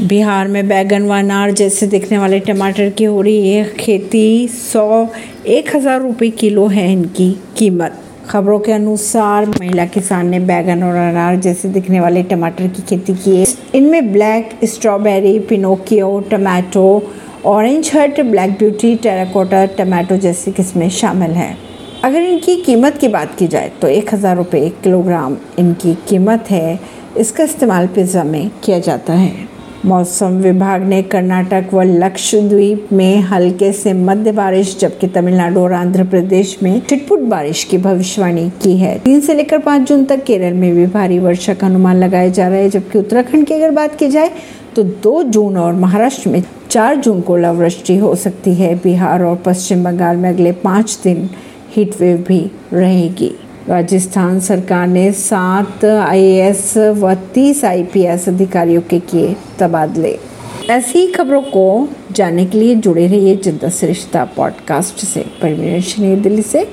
[0.00, 5.08] बिहार में बैगन व अनार जैसे दिखने वाले टमाटर की हो रही है खेती। सौ,
[5.46, 10.96] एक हज़ार रुपये किलो है इनकी कीमत। खबरों के अनुसार महिला किसान ने बैगन और
[10.96, 17.02] अनार जैसे दिखने वाले टमाटर की खेती की है। इनमें black strawberry, Pinocchio, tomato,
[17.46, 21.56] orange hut, black beauty, terracotta, tomato जैसी किस्में शामिल हैं।
[22.04, 26.78] अगर इनकी कीमत की बात की जाए तो एक हज़ार रुपये किलोग्राम इनकी कीमत है।
[27.18, 29.51] इसका इस्तेमाल पिज़्ज़ा में किया जाता है।
[29.84, 36.04] मौसम विभाग ने कर्नाटक व लक्षद्वीप में हल्के से मध्य बारिश, जबकि तमिलनाडु और आंध्र
[36.04, 40.54] प्रदेश में छिटपुट बारिश की भविष्यवाणी की है। तीन से लेकर पाँच जून तक केरल
[40.54, 43.94] में भी भारी वर्षा का अनुमान लगाया जा रहा है, जबकि उत्तराखंड की अगर बात
[43.94, 44.30] की जाए
[44.76, 49.42] तो दो जून और महाराष्ट्र में चार जून को ओलावृष्टि हो सकती है। बिहार और
[49.46, 51.28] पश्चिम बंगाल में अगले पाँच दिन
[51.76, 53.34] हीटवेव भी रहेगी।
[53.68, 60.18] राजस्थान सरकार ने सात आईएएस व तीस आईपीएस अधिकारियों के किए तबादले।
[60.70, 66.68] ऐसी खबरों को जानने के लिए जुड़े रहिए जनता श्रेष्ठता पॉडकास्ट से। परमीन दिल्ली से।